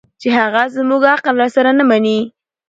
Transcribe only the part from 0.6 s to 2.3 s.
زموږ عقل راسره نه مني